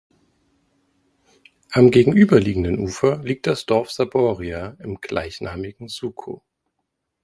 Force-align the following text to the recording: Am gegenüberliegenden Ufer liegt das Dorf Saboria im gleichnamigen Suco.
Am 1.69 1.91
gegenüberliegenden 1.91 2.79
Ufer 2.79 3.19
liegt 3.19 3.45
das 3.45 3.67
Dorf 3.67 3.91
Saboria 3.91 4.75
im 4.79 4.95
gleichnamigen 4.99 5.89
Suco. 5.89 6.41